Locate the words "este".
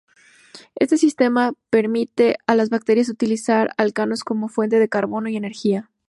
0.73-0.97